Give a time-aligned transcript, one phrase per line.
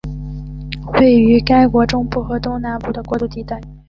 [0.93, 3.61] 位于该国中部和东南部的过渡地带。